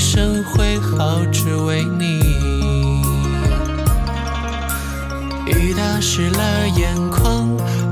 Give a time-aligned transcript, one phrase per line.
[0.00, 2.20] 生挥好，只为你。
[5.46, 7.46] 雨打湿了眼眶，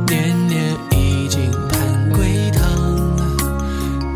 [0.06, 2.64] 年年已经盼归堂。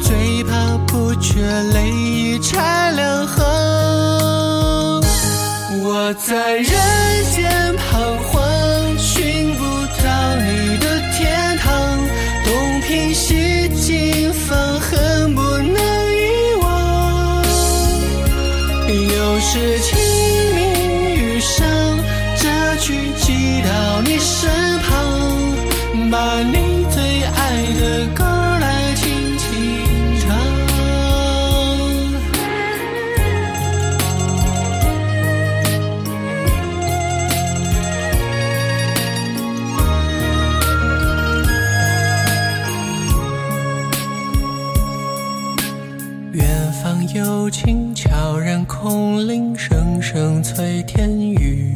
[0.00, 1.42] 最怕不觉
[1.74, 3.44] 泪已拆两行，
[5.84, 6.64] 我在人
[7.30, 7.76] 间。
[26.12, 28.22] 把你最爱的歌
[28.60, 29.48] 来轻轻
[30.20, 30.36] 唱。
[46.34, 51.74] 远方有琴，悄然空灵，声声催天雨，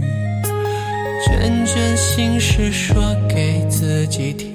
[1.24, 3.15] 涓涓心事说。
[4.16, 4.50] 细听，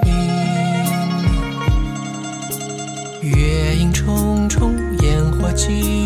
[3.21, 4.73] 月影重重，
[5.03, 6.00] 烟火尽。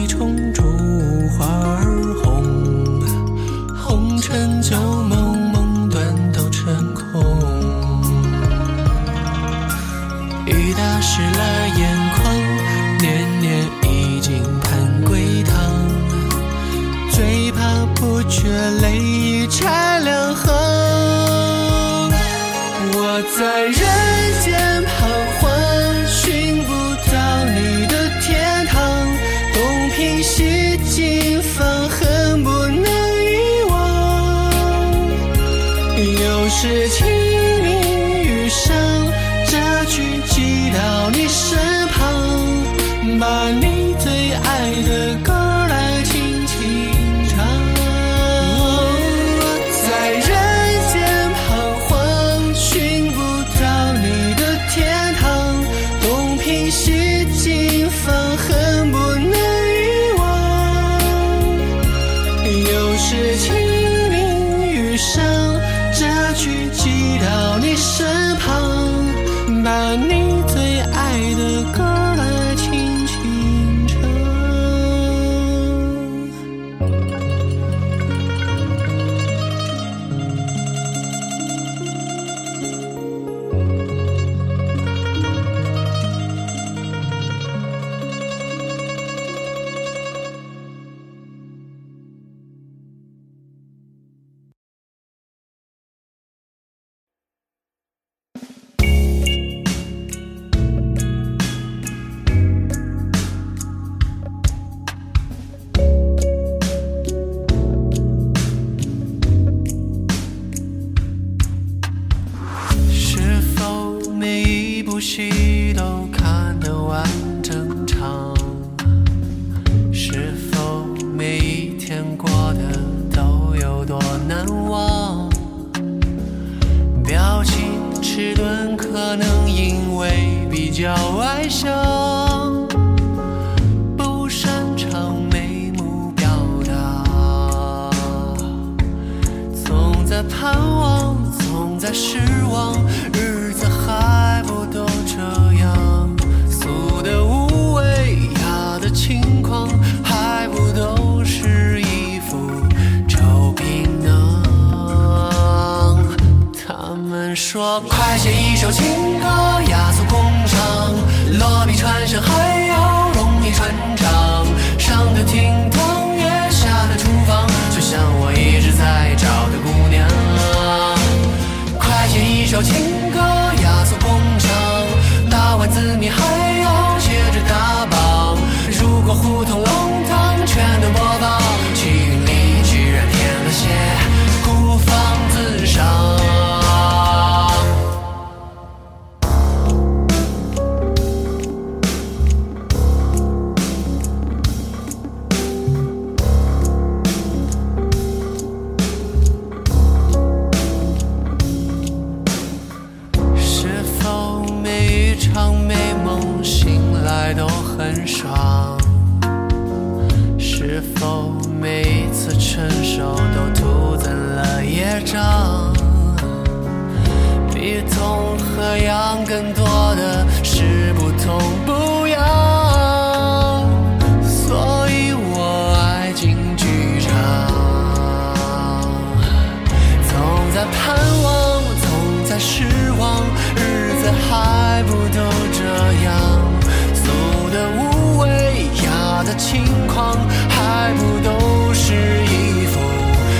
[239.38, 240.16] 情况
[240.50, 242.80] 还不都是一副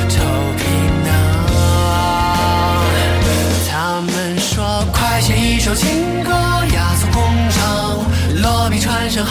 [0.10, 0.22] 臭
[0.58, 0.64] 皮
[1.06, 1.10] 囊，
[3.70, 6.32] 他们说快写一首情歌，
[6.74, 8.00] 雅俗共赏，
[8.42, 9.26] 落笔传神。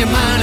[0.00, 0.33] your mind.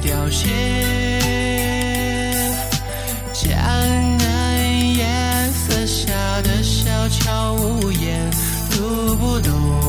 [0.00, 0.48] 凋谢。
[3.32, 3.52] 江
[4.18, 5.06] 南夜
[5.52, 6.12] 色下
[6.42, 8.30] 的小桥屋檐，
[8.70, 9.81] 读不懂。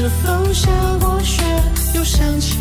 [0.00, 1.42] 是否下过雪
[1.94, 2.59] 又想起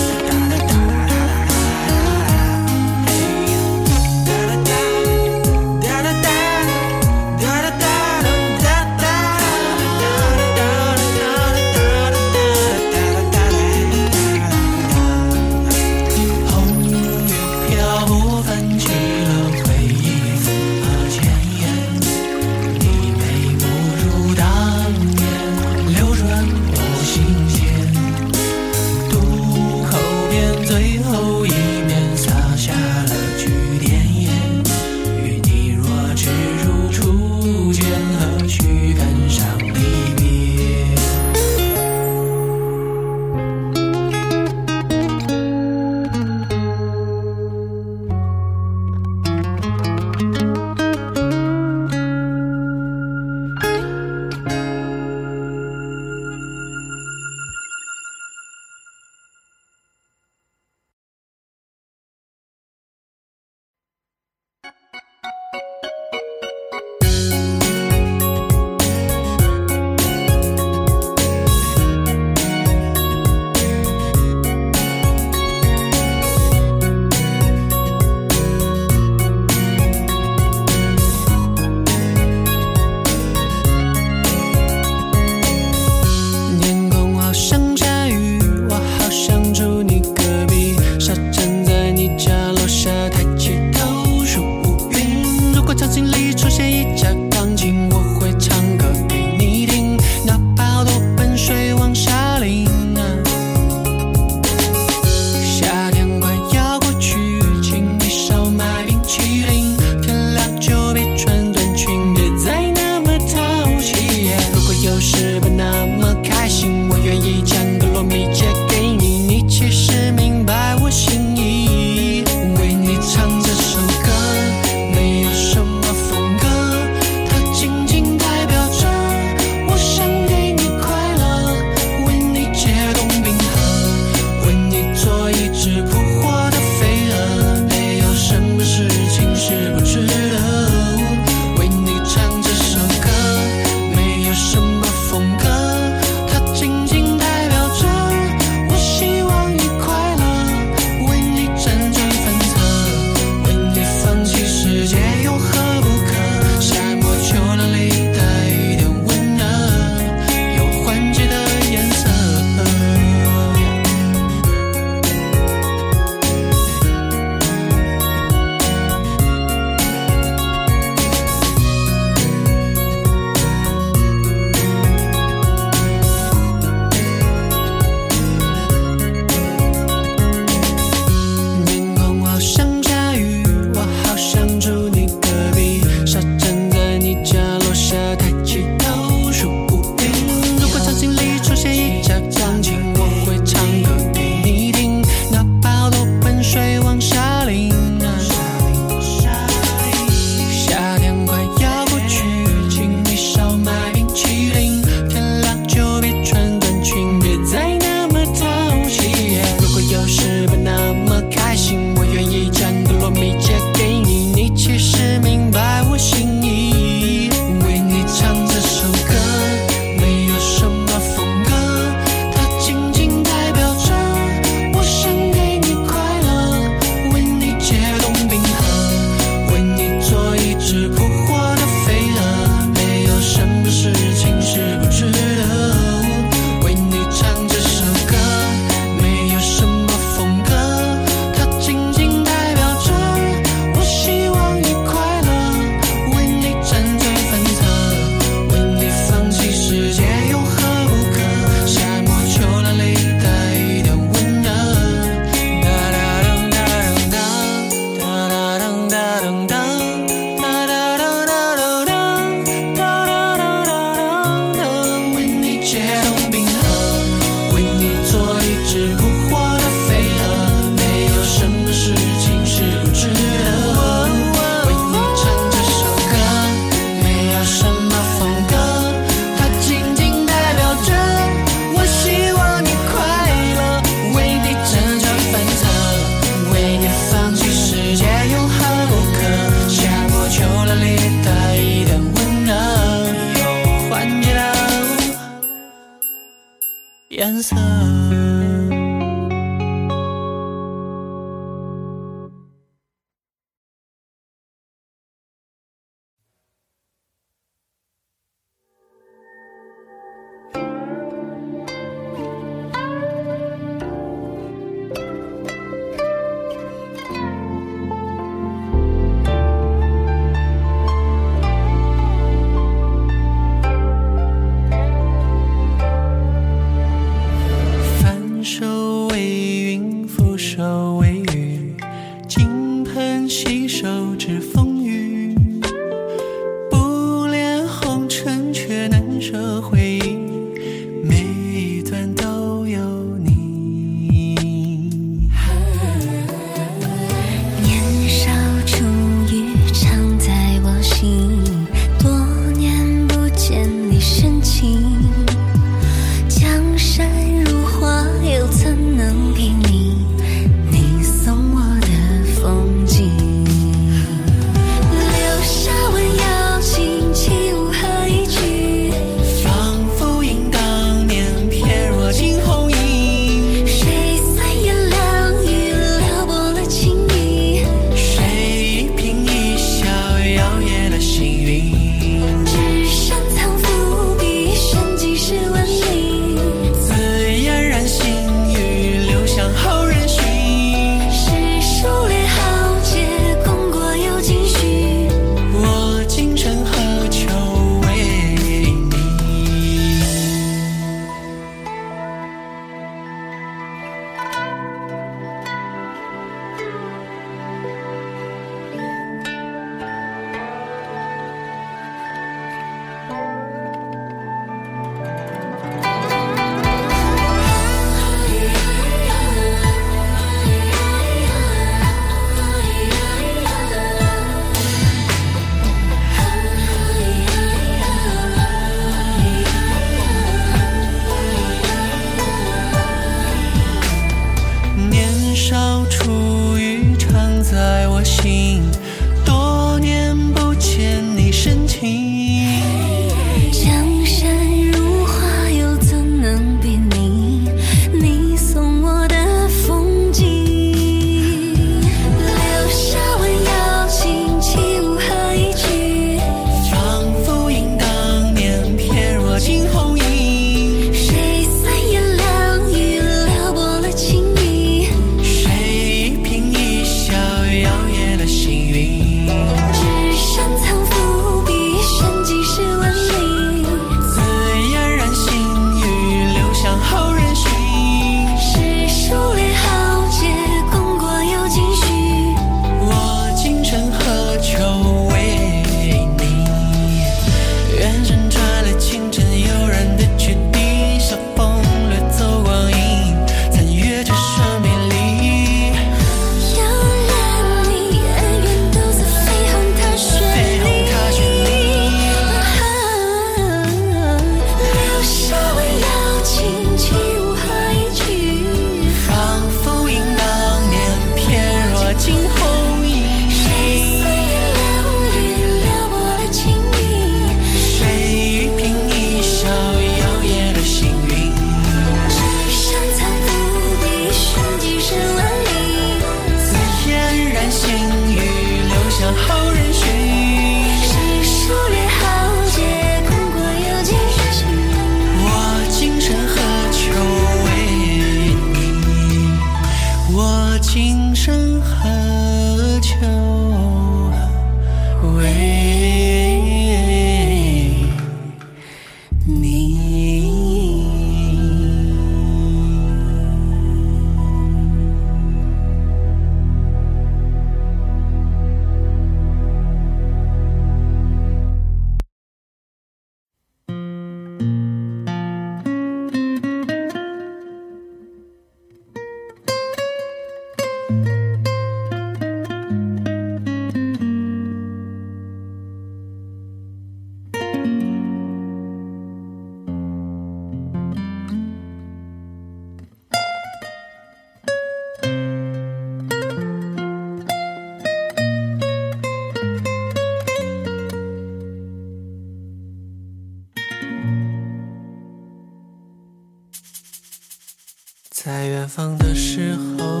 [598.24, 600.00] 在远方的时候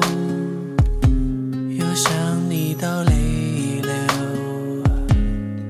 [1.68, 2.10] 又想
[2.48, 3.92] 你到泪流。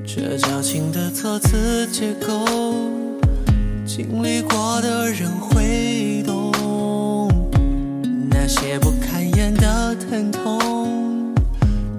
[0.05, 2.45] 这矫情的措辞结构
[3.85, 6.49] 经历过的人会懂。
[8.29, 11.35] 那些不堪言的疼痛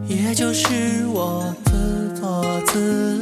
[0.09, 3.16] 也就是我自作自